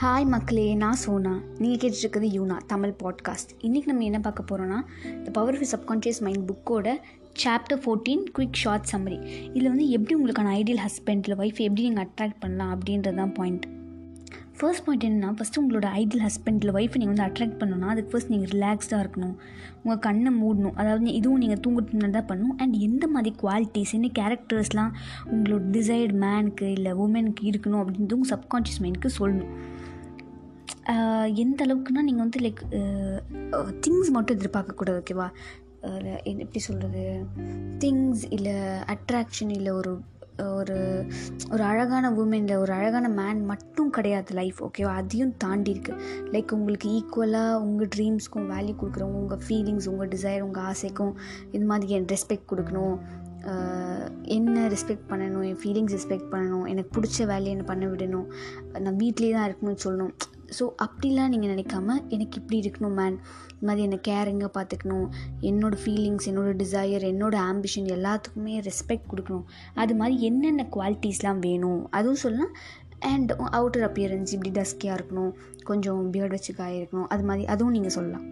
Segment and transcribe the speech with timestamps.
[0.00, 1.40] Hi மக்களே நான் சோனா.
[1.58, 4.78] நீங்கள் கேட்டுருக்கிறது யூனா தமிழ் பாட்காஸ்ட் இன்றைக்கி நம்ம என்ன பார்க்க போகிறோன்னா
[5.22, 6.94] the power of subconscious mind புக்கோட
[7.44, 9.18] chapter fourteen quick short summary
[9.52, 13.66] இதில் வந்து எப்படி உங்களுக்கான ஐடியல் ஹஸ்பண்ட் இல்லை ஒய்ஃப் எப்படி நீங்கள் அட்ராக்ட் பண்ணலாம் அப்படின்றது தான் பாயிண்ட்
[14.58, 18.52] ஃபர்ஸ்ட் பாயிண்ட் என்னென்னா ஃபஸ்ட்டு உங்களோட ஐடியல் ஹஸ்பண்டில் ஒய்ஃபை நீங்கள் வந்து அட்ராக்ட் பண்ணணும்னா அதுக்கு ஃபர்ஸ்ட் நீங்கள்
[18.58, 19.36] ரிலாக்ஸ்டாக இருக்கணும்.
[19.82, 20.74] உங்கள் கண்ணை மூடணும்.
[20.74, 22.56] அதாவது இதுவும் நீங்கள் தூங்குறதுக்கு முன்னாடி தான் பண்ணணும்.
[22.56, 24.92] அண்ட் எந்த மாதிரி குவாலிட்டிஸ் என்ன கேரக்டர்ஸ்லாம்
[25.32, 29.52] உங்களோட டிசைர்டு மேனுக்கு இல்லை உமனுக்கு இருக்கணும் அப்படின்றது உங்கள் சப்கான்ஷியஸ் மைண்டுக்கு சொல்லணும்.
[31.34, 32.62] எந்த அளவுக்குன்னா நீங்கள் வந்து லைக்
[33.80, 35.28] திங்ஸ் மட்டும் எதிர்பார்க்கக்கூடாது ஓகேவா
[35.82, 37.24] என்ன- எப்படி சொல்கிறது
[37.78, 38.52] திங்ஸ் இல்லை
[38.86, 40.00] அட்ராக்ஷன் இல்லை ஒரு
[40.38, 41.06] ஒரு
[41.50, 46.00] ஒரு அழகான உமன் இல்லை ஒரு அழகான மேன் மட்டும் கிடையாது லைஃப் ஓகேவா அதையும் தாண்டி இருக்குது
[46.32, 51.12] லைக் உங்களுக்கு ஈக்குவலாக உங்கள் ட்ரீம்ஸ்க்கும் வேல்யூ கொடுக்குறவங்க உங்கள் ஃபீலிங்ஸ் உங்கள் டிசைர் உங்கள் ஆசைக்கும்
[51.52, 52.96] இது மாதிரி என் ரெஸ்பெக்ட் கொடுக்கணும்.
[54.22, 58.26] என்ன ரெஸ்பெக்ட் பண்ணணும் என் ஃபீலிங்ஸ் ரெஸ்பெக்ட் பண்ணணும் எனக்கு பிடிச்ச வேலையை என்ன பண்ண விடணும்.
[58.78, 60.14] நான் வீட்லேயே தான் இருக்கணும்னு சொல்லணும்.
[60.58, 63.16] ஸோ அப்படிலாம் நீங்கள் நினைக்காம எனக்கு இப்படி இருக்கணும் மேன்
[63.54, 65.06] இது மாதிரி என்னை கேரிங்காக பார்த்துக்கணும்.
[65.40, 69.46] என்னோடய ஃபீலிங்ஸ் என்னோடய டிசையர் என்னோடய ஆம்பிஷன் எல்லாத்துக்குமே ரெஸ்பெக்ட் கொடுக்கணும்.
[69.74, 71.88] அது மாதிரி என்னென்ன குவாலிட்டிஸ்லாம் வேணும்?
[71.90, 72.54] அதுவும் சொல்லலாம்.
[73.12, 75.32] அண்ட் அவுட்டர் அப்பியரன்ஸ் இப்படி டஸ்கியாக இருக்கணும்.
[75.64, 77.08] கொஞ்சம் பியர்ட் வச்சுக்காக இருக்கணும்.
[77.08, 78.26] அது மாதிரி அதுவும் நீங்கள் சொல்லலாம்.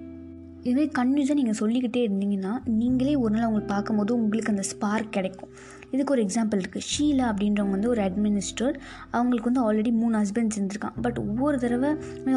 [0.70, 5.52] இதே கன்யூஸாக நீங்கள் சொல்லிக்கிட்டே இருந்தீங்கன்னா நீங்களே ஒரு நாள் அவங்களை பார்க்கும்போது உங்களுக்கு அந்த ஸ்பார்க் கிடைக்கும்.
[5.94, 8.76] இதுக்கு ஒரு எக்ஸாம்பிள் இருக்குது ஷீலா அப்படின்றவங்க வந்து ஒரு அட்மினிஸ்டர்
[9.10, 11.90] அவங்களுக்கு வந்து ஆல்ரெடி மூணு ஹஸ்பண்ட்ஸ் இருந்திருக்கான் பட் ஒவ்வொரு தடவை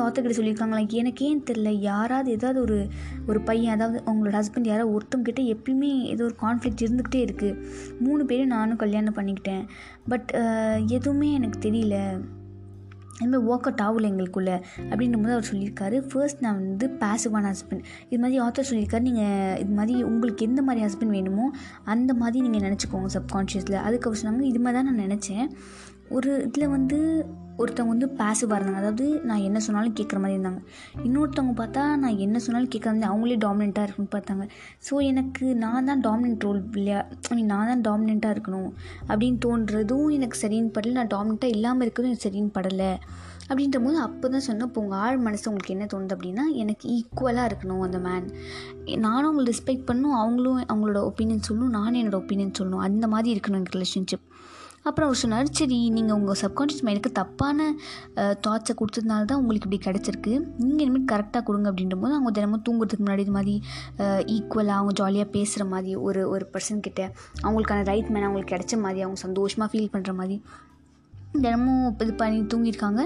[0.06, 2.80] ஆத்தர்கிட்ட சொல்லியிருக்காங்களா எனக்கேன்னு தெரில யாராவது ஏதாவது ஒரு
[3.28, 7.60] ஒரு பையன் அதாவது அவங்களோட ஹஸ்பண்ட் யாராவது ஒருத்தவங்கிட்ட எப்பயுமே ஏதோ ஒரு கான்ஃப்ளிக்ட் இருந்துக்கிட்டே இருக்குது
[8.00, 9.64] மூணு பேரும் நானும் கல்யாணம் பண்ணிக்கிட்டேன்.
[10.08, 10.32] பட்
[10.98, 11.98] எதுவுமே எனக்கு தெரியல.
[13.20, 14.56] அதுமாதிரி ஒர்க் அவுட் ஆகல எங்களுக்குள்ளே
[14.90, 15.98] அப்படின்னும் போது அவர் சொல்லியிருக்காரு.
[16.10, 19.06] ஃபர்ஸ்ட் நான் வந்து பேசிவான ஹஸ்பண்ட் இது மாதிரி ஆத்தர் சொல்லியிருக்காரு.
[19.10, 21.48] நீங்கள் இது மாதிரி உங்களுக்கு எந்த மாதிரி ஹஸ்பண்ட் வேணுமோ
[21.96, 25.48] அந்த மாதிரி நீங்கள் நினச்சிக்கோங்க சப்கான்ஷியஸில் அதுக்கு அவர் சொன்னாங்க இது மாதிரி தான் நான் நினச்சேன்.
[26.12, 26.98] ஒரு இதில் வந்து
[27.58, 28.80] ஒருத்தவங்க வந்து பேசிவாக இருந்தாங்க.
[28.80, 30.62] அதாவது நான் என்ன சொன்னாலும் கேட்குற மாதிரி இருந்தாங்க.
[31.04, 34.46] இன்னொருத்தவங்க பார்த்தா நான் என்ன சொன்னாலும் கேட்குற மாதிரி அவங்களே டாமினெண்ட்டாக இருக்குன்னு பார்த்தாங்க.
[34.88, 37.00] ஸோ எனக்கு நான் தான் டாமினெண்ட் ரோல் இல்லையா?
[37.32, 38.70] ஐ மீன் நான் தான் டாமினெண்ட்டாக இருக்கணும்
[39.10, 40.94] அப்படின்னு தோன்றதும் எனக்கு சரின்னு படலை.
[40.94, 42.92] நான் டாமினெண்ட்டாக இல்லாமல் இருக்கிறதும் எனக்கு சரின்னு படலை.
[43.50, 47.50] அப்படின்ற போது அப்போ தான் சொன்னேன் இப்போ உங்கள் ஆள் மனசு உங்களுக்கு என்ன தோணுது அப்படின்னா எனக்கு ஈக்குவலாக
[47.50, 48.28] இருக்கணும் அந்த மேன்
[49.06, 53.60] நானும் அவங்களை ரெஸ்பெக்ட் பண்ணும் அவங்களும் அவங்களோட ஒப்பீனியன் சொல்லணும் நானும் என்னோடய ஒப்பீனியன் சொல்லணும் அந்த மாதிரி இருக்கணும்
[53.62, 54.26] எனக்கு ரிலேஷன்ஷிப்
[54.88, 57.68] அப்புறம் அவர் சொன்னார் சரி நீங்கள் உங்கள் சப்கான்ஷியஸ் மைண்டுக்கு தப்பான
[58.46, 60.34] தாட்ஸை கொடுத்ததுனால தான் உங்களுக்கு இப்படி கிடச்சிருக்கு.
[60.66, 63.56] நீங்கள் இனிமேல் கரெக்டாக கொடுங்க அப்படின்ற போது அவங்க தினமும் தூங்குறதுக்கு முன்னாடி இது மாதிரி
[64.36, 67.02] ஈக்குவலாக அவங்க ஜாலியாக பேசுகிற மாதிரி ஒரு ஒரு பர்சன்கிட்ட
[67.46, 70.38] அவங்களுக்கான ரைட் மேன் அவங்களுக்கு கிடைச்ச மாதிரி அவங்க சந்தோஷமாக ஃபீல் பண்ணுற மாதிரி
[71.44, 73.02] தினமும் இது பண்ணி தூங்கியிருக்காங்க.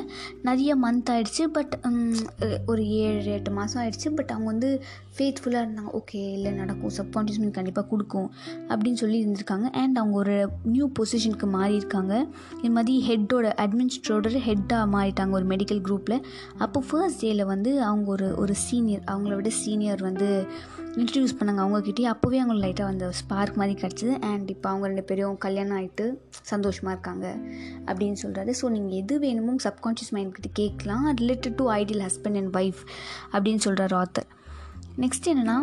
[0.47, 1.73] நிறைய மந்த் ஆகிடுச்சு பட்
[2.71, 4.69] ஒரு ஏழு எட்டு மாதம் ஆகிடுச்சு பட் அவங்க வந்து
[5.15, 5.91] ஃபேத்ஃபுல்லாக இருந்தாங்க.
[5.99, 6.93] ஓகே இல்லை நடக்கும்.
[6.97, 8.29] சப்கான்ஷியஸ் மைண்ட் கண்டிப்பாக கொடுக்கும்
[8.69, 9.67] அப்படின்னு சொல்லி இருந்திருக்காங்க.
[9.81, 10.35] அண்ட் அவங்க ஒரு
[10.73, 12.13] நியூ பொசிஷனுக்கு மாறியிருக்காங்க.
[12.59, 16.19] இது மாதிரி ஹெட்டோட அட்மினிஸ்ட்ரேட்டர் ஹெட்டாக மாறிட்டாங்க ஒரு மெடிக்கல் குரூப்பில்
[16.65, 20.29] அப்போ ஃபர்ஸ்ட் டேயில் வந்து அவங்க ஒரு ஒரு சீனியர் அவங்கள விட சீனியர் வந்து
[20.99, 24.13] இன்ட்ரடியூஸ் பண்ணாங்க அவங்கக்கிட்டே அப்போவே அவங்களுக்கு லைட்டாக அந்த ஸ்பார்க் மாதிரி கிடச்சிது.
[24.29, 26.05] அண்ட் இப்போ அவங்க ரெண்டு பேரும் கல்யாணம் ஆகிட்டு
[26.51, 27.27] சந்தோஷமாக இருக்காங்க
[27.89, 31.15] அப்படின்னு சொல்கிறாரு ஸோ நீங்கள் எது வேணுமோ சப்கான்ஷியஸ் மைண்ட் கிட்ட கேட்கலாம்.
[31.15, 32.81] Related to ideal husband and wife
[33.31, 34.27] அப்படின்னு சொல்கிறார் ஆத்தர்
[34.99, 35.57] நெக்ஸ்ட் என்னென்னா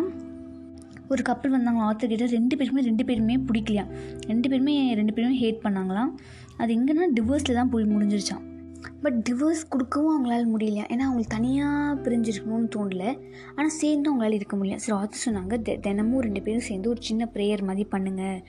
[1.09, 1.81] ஒரு கப்பல் வந்தாங்க.
[1.83, 3.85] ஆத்தர் கிட்ட ரெண்டு பேருக்குமே ரெண்டு பேருமே பிடிக்கலையா?
[4.27, 6.13] ரெண்டு பேருமே ரெண்டு பேருமே ஹேட் பண்ணாங்களாம்
[6.57, 8.55] அது எங்கன்னா டிவோர்ஸில் தான் போய் முடிஞ்சிருச்சான்
[9.01, 10.83] பட் டிவோர்ஸ் கொடுக்கவும் அவங்களால முடியலையா?
[10.85, 13.19] ஏன்னா அவங்களுக்கு தனியாக பிரிஞ்சிருக்கணும்னு தோணல.
[13.55, 14.75] ஆனால் சேர்ந்து அவங்களால இருக்க முடியல.
[14.75, 18.43] சரி ஆத்தர் சொன்னாங்க "தெ- தினமும் ரெண்டு பேரும் சேர்ந்து ஒரு சின்ன ப்ரேயர் மாதிரி பண்ணுங்கள்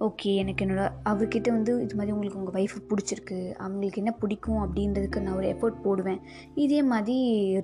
[0.00, 5.20] ஓகே எனக்கு என்னோட அவர்கிட்ட வந்து இது மாதிரி உங்களுக்கு உங்கள் ஒய்ஃபை பிடிச்சிருக்கு அவங்களுக்கு என்ன பிடிக்கும் அப்படின்றதுக்கு
[5.20, 6.20] நான் ஒரு எஃபோர்ட் போடுவேன்.
[6.54, 7.16] இதே மாதிரி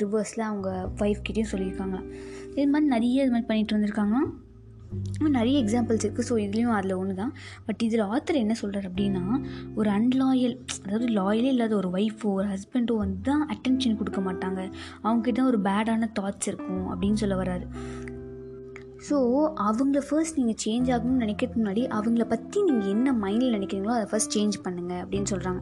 [0.02, 2.06] ரிவர்ஸில் அவங்க ஒய்ஃப்கிட்டையும் கிட்டேயும்
[2.54, 4.18] இது மாதிரி நிறைய இது மாதிரி பண்ணிட்டு வந்திருக்காங்க
[5.18, 7.32] நிறைய எக்ஸாம்பிள்ஸ் இருக்குது ஸோ இதுலேயும் அதில் ஒன்று தான்
[7.66, 9.42] பட் இதில் ஆத்தர் என்ன சொல்கிறார் அப்படின்னா
[9.74, 14.72] ஒரு அன்லாயல் அதாவது லாயலே இல்லாத ஒரு ஒய்ஃபோ ஒரு ஹஸ்பண்டோ வந்து தான் அட்டென்ஷன் கொடுக்க மாட்டாங்க.
[15.04, 17.62] அவங்ககிட்ட ஒரு பேடான தாட்ஸ் இருக்கும் அப்படின்னு சொல்ல வர்றாரு.
[19.08, 19.16] ஸோ
[19.66, 24.34] அவங்கள ஃபர்ஸ்ட் நீங்கள் சேஞ்ச் ஆகணும்னு நினைக்கிறதுக்கு முன்னாடி அவங்கள பற்றி நீங்கள் என்ன மைண்டில் நினைக்கிறீங்களோ அதை ஃபர்ஸ்ட்
[24.36, 25.60] சேஞ்ச் பண்ணுங்கள் அப்படின்னு சொல்கிறாங்க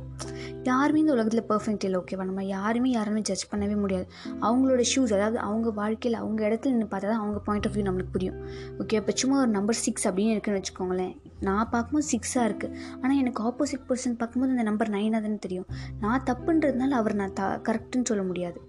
[0.69, 4.06] யாருமே இந்த உலகத்தில் பர்ஃபெக்ட் இல்லை ஓகேவா நம்ம யாருமே யாருமே ஜட்ஜ் பண்ணவே முடியாது.
[4.46, 8.14] அவங்களோட ஷூஸ் அதாவது அவங்க வாழ்க்கையில் அவங்க இடத்துல நின்று பார்த்தா தான் அவங்க பாயிண்ட் ஆஃப் வியூ நம்மளுக்கு
[8.17, 8.38] புரியும்.
[8.82, 11.14] ஓகே இப்போ சும்மா ஒரு நம்பர் சிக்ஸ் அப்படின்னு இருக்குன்னு வச்சுக்கோங்களேன்.
[11.49, 15.69] நான் பார்க்கும்போது சிக்ஸாக இருக்குது ஆனால் எனக்கு ஆப்போசிட் பர்சன் பார்க்கும்போது அந்த நம்பர் நைனாக தானே தெரியும்.
[16.05, 18.61] நான் தப்புன்றதுனால அவர் நான் த கரெக்டுன்னு சொல்ல முடியாது.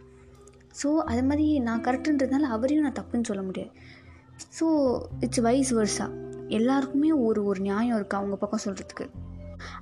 [0.82, 3.72] ஸோ அது மாதிரி நான் கரெக்டுன்றதுனால அவரையும் நான் தப்புன்னு சொல்ல முடியாது.
[4.60, 4.66] ஸோ
[5.20, 6.08] இட்ஸ் வைஸ் வர்ஸா
[6.48, 9.06] எல்லாருக்குமே ஒரு ஒரு நியாயம் இருக்குது அவங்க பக்கம் சொல்கிறதுக்கு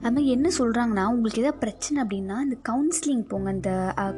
[0.02, 3.50] அது மாதிரி என்ன சொல்கிறாங்கன்னா உங்களுக்கு எதாவது பிரச்சனை அப்படின்னா இந்த கவுன்சிலிங் போங்க.
[3.58, 3.72] இந்த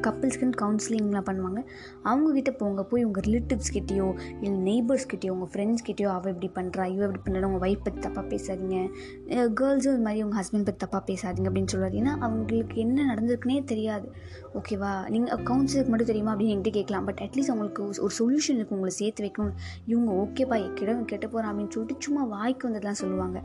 [0.08, 1.62] கப்புள்ஸ்க்குன்னு கவுன்சிலிங்லாம் பண்ணுவாங்க.
[2.10, 2.84] அவங்கக்கிட்ட போங்க.
[2.92, 4.08] போய் உங்கள் ரிலேட்டிவ்ஸ் கிட்டேயோ
[4.42, 8.02] இல்லை நெய்பர்ஸ் கிட்டேயோ உங்கள் ஃப்ரெண்ட்ஸ் கிட்டேயோ அவள் இப்படி பண்ணுறா இவ இப்படி பண்ணுறா உங்கள் ஒய்ஃப் பற்றி
[8.08, 8.78] தப்பாக பேசாதீங்க.
[9.60, 11.98] கேர்ள்ஸும் இது மாதிரி உங்கள் ஹஸ்பண்ட் பற்றி தப்பாக பேசாதீங்க அப்படின்னு சொல்லுவார்.
[12.02, 14.08] ஏன்னா அவங்களுக்கு என்ன நடந்திருக்குனே தெரியாது.
[14.60, 17.06] ஓகேவா நீங்கள் கவுன்சிலுக்கு மட்டும் தெரியுமா அப்படின்னு என்கிட்ட கேட்கலாம்.
[17.10, 19.56] பட் அட்லீஸ்ட் அவங்களுக்கு ஒரு சொல்யூஷன் இருக்குது உங்களை சேர்த்து வைக்கணும்
[19.92, 23.38] இவங்க ஓகேப்பா கிட கெட்ட போகிறான் அப்படின்னு சொல்லிட்டு சும்மா வாய்க்கு வந்ததெல்லாம் சொல்லுவாங்க.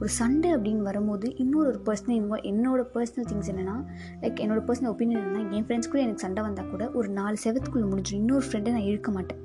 [0.00, 3.74] ஒரு சண்டை அப்படின்னு வரும்போது இன்னொரு ஒரு பர்சனல் இன்வால்வ் என்னோட பர்சனல் திங்ஸ் என்னென்னா
[4.22, 7.86] லைக் என்னோட பர்சனல் ஒப்பீனியன் என்னன்னா என் ஃப்ரெண்ட்ஸ் கூட எனக்கு சண்டை வந்தால் கூட ஒரு நாலு செவத்துக்குள்ளே
[7.90, 9.40] முடிஞ்சிடும் இன்னொரு ஃப்ரெண்டை நான் இழுக்க மாட்டேன்.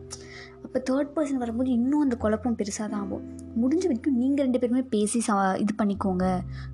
[0.64, 3.26] அப்போ தேர்ட் பர்சன் வரும்போது இன்னும் அந்த குழப்பம் பெருசாக தான் ஆகும்.
[3.62, 6.26] முடிஞ்ச வரைக்கும் நீங்கள் ரெண்டு பேருமே பேசி சா இது பண்ணிக்கோங்க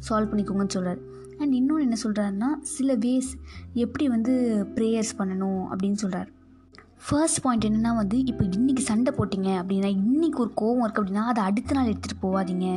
[0.07, 1.01] சால்வ் பண்ணிக்கோங்கன்னு சொல்கிறார்
[1.39, 3.31] அண்ட் இன்னொன்று என்ன சொல்கிறாருன்னா சில வேஸ்
[3.85, 4.35] எப்படி வந்து
[4.77, 6.31] ப்ரேயர்ஸ் பண்ணணும் அப்படின்னு சொல்கிறார்
[7.07, 11.43] ஃபர்ஸ்ட் பாயிண்ட் என்னென்னா வந்து இப்போ இன்றைக்கி சண்டை போட்டிங்க அப்படின்னா இன்றைக்கி ஒரு கோவம் இருக்குது அப்படின்னா அதை
[11.43, 12.69] அடுத்த நாள் எடுத்துகிட்டு போகாதீங்க.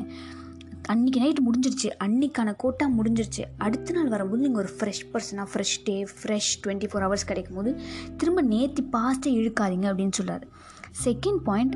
[0.93, 1.88] அன்றைக்கி நைட்டு முடிஞ்சிருச்சு.
[2.05, 3.43] அன்றைக்கான கோட்டா முடிஞ்சிருச்சு.
[3.56, 7.70] அடுத்த நாள் வரும்போது நீங்கள் ஒரு ஃப்ரெஷ் பர்சனாக fresh day fresh twenty four hours கிடைக்கும் போது
[8.17, 10.46] திரும்ப நேற்று பாஸ்ட்டை இழுக்காதீங்க அப்படின்னு சொல்கிறார்
[11.05, 11.75] செகண்ட் பாயிண்ட்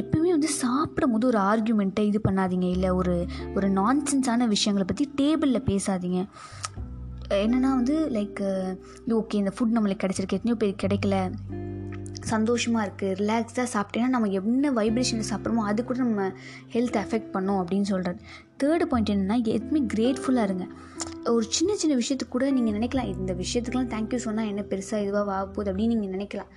[0.00, 2.70] எப்பவுமே வந்து சாப்பிடும் போது ஒரு ஆர்கியூமெண்ட்டை இது பண்ணாதீங்க.
[2.70, 3.14] இல்லை ஒரு
[3.54, 6.20] ஒரு நான்சென்ஸான விஷயங்களை பற்றி டேபிளில் பேசாதீங்க.
[7.44, 8.40] என்னென்னா வந்து லைக்
[9.08, 10.38] ஓகே இந்த ஃபுட் நம்மளுக்கு கிடச்சிருக்கு.
[10.38, 11.16] எத்தனையோ பேர் கிடைக்கல.
[12.32, 16.24] சந்தோஷமாக இருக்குது ரிலாக்ஸாக சாப்பிட்டேன்னா நம்ம என்ன வைப்ரேஷனில் சாப்பிட்றோமோ அது கூட நம்ம
[16.74, 18.20] ஹெல்த் எஃபெக்ட் பண்ணோம் அப்படின்னு சொல்கிறது
[18.62, 20.64] தேர்டு பாயிண்ட் என்னென்னா எதுவுமே கிரேட்ஃபுல்லாக இருங்க.
[21.32, 25.46] ஒரு சின்ன சின்ன விஷயத்துக்கு கூட நீங்கள் நினைக்கலாம் இந்த விஷயத்துக்குலாம் தேங்க்யூ சொன்னால் என்ன பெருசாக இதுவாக ஆக
[25.46, 26.50] போகுது அப்படின்னு நீங்கள் நினைக்கலாம்.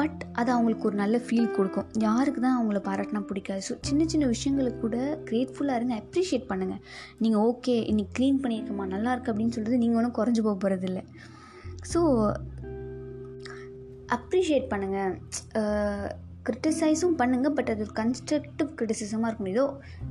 [0.00, 1.86] பட் அது அவங்களுக்கு ஒரு நல்ல ஃபீல் கொடுக்கும்.
[2.06, 3.62] யாருக்கு தான் அவங்கள பாராட்டினா பிடிக்காது.
[3.68, 4.98] ஸோ சின்ன சின்ன விஷயங்களுக்கு கூட
[5.30, 6.82] கிரேட்ஃபுல்லாக இருங்க அப்ரிஷியேட் பண்ணுங்கள்
[7.24, 11.02] நீங்கள் ஓகே இன்னைக்கு க்ளீன் பண்ணியிருக்கோமா நல்லா இருக்குது அப்படின்னு சொல்கிறது நீங்கள் ஒன்றும் குறைஞ்சி போக போகிறதில்ல
[11.92, 12.00] ஸோ
[14.14, 15.12] அப்ரிஷியேட் பண்ணுங்கள்
[16.48, 19.64] க்ரிட்டிசைஸும் பண்ணுங்கள் பட் அது ஒரு கன்ஸ்ட்ரக்டிவ் க்ரிட்டிசிசமாக இருக்கணும் ஏதோ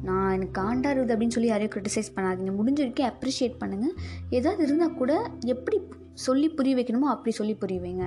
[0.03, 2.53] நான் எனக்கு காண்டா இருக்குது அப்படின்னு சொல்லி யாரையும் க்ரிட்டிசைஸ் பண்ணாதீங்க.
[2.59, 3.95] முடிஞ்ச வரைக்கும் அப்ரிஷியேட் பண்ணுங்கள்
[4.29, 5.13] ஏதாவது இருந்தால் கூட
[5.53, 5.79] எப்படி
[6.13, 8.05] சொல்லி புரிய வைக்கணுமோ அப்படி சொல்லி புரிய வைங்க.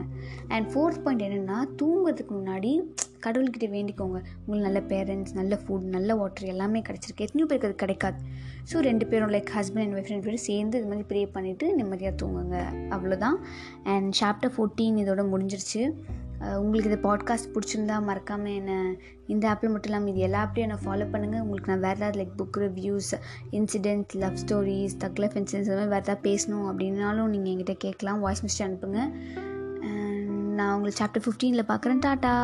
[0.48, 2.72] அண்ட் ஃபோர்த் பாயிண்ட் என்னென்னா தூங்குறதுக்கு முன்னாடி
[3.24, 4.18] கடவுள்கிட்ட வேண்டிக்கோங்க.
[4.44, 7.26] உங்களுக்கு நல்ல பேரண்ட்ஸ் நல்ல ஃபுட் நல்ல வாட்டர் எல்லாமே கிடச்சிருக்கு.
[7.26, 8.20] எத்தனையோ பேருக்கு அது கிடைக்காது.
[8.70, 12.14] ஸோ ரெண்டு பேரும் லைக் ஹஸ்பண்ட் அண்ட் ஒய்ஃப் ரெண்டு பேரும் சேர்ந்து இது மாதிரி ப்ரே பண்ணிவிட்டு நிம்மதியாக
[12.22, 12.60] தூங்குங்க.
[12.96, 13.38] அவ்வளோதான்
[13.94, 15.82] அண்ட் சாப்டர் ஃபோர்டீன் இதோட முடிஞ்சிருச்சு.
[16.64, 18.72] உங்களுக்கு இந்த பாட்காஸ்ட் பிடிச்சிருந்தா மறக்காமல் என்ன
[19.32, 22.36] இந்த ஆப்பில் மட்டும் இல்லாமல் இது எல்லா ஆப்லையும் என்னை ஃபாலோ பண்ணுங்கள் உங்களுக்கு நான் வேறு ஏதாவது like
[22.40, 23.10] book reviews
[23.58, 28.22] incident love stories thug life incidents மாதிரி வேறு ஏதாவது பேசணும் அப்படின்னாலும் நீங்கள் என்கிட்ட கேட்கலாம்.
[28.26, 29.02] வாய்ஸ் மெசேஜ் அனுப்புங்க.
[30.58, 32.04] நான் உங்களுக்கு சாப்டர் ஃபிஃப்டீனில் பார்க்குறேன்.
[32.08, 32.34] டாட்டா